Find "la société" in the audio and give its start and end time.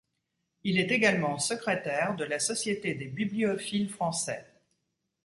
2.23-2.95